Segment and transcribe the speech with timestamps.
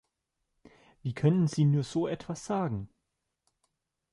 [1.03, 2.89] Wie können Sie nur so etwas sagen?